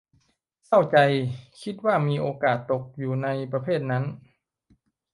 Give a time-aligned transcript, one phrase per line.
[0.65, 0.97] เศร้าใจ
[1.61, 4.03] คิดว่ามีโอกาสตกอยู่ในประเภทนั้น